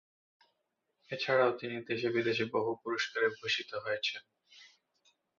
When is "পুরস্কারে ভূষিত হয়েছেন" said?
2.83-4.21